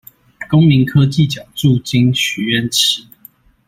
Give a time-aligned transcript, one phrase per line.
[0.49, 3.05] 公民科技獎助金許願池